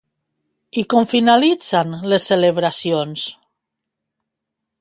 [0.81, 3.29] I com finalitzen les celebracions?